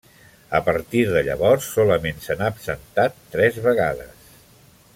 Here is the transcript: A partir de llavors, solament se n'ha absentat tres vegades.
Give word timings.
A 0.59 0.61
partir 0.69 1.01
de 1.11 1.21
llavors, 1.27 1.67
solament 1.75 2.23
se 2.23 2.37
n'ha 2.39 2.49
absentat 2.55 3.21
tres 3.37 3.61
vegades. 3.67 4.27